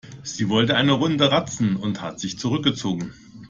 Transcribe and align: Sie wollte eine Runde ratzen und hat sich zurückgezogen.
Sie 0.23 0.49
wollte 0.49 0.75
eine 0.77 0.93
Runde 0.93 1.31
ratzen 1.31 1.75
und 1.75 2.01
hat 2.01 2.19
sich 2.19 2.39
zurückgezogen. 2.39 3.13